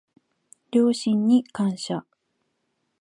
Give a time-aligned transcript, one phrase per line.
[0.71, 2.07] 両親に感謝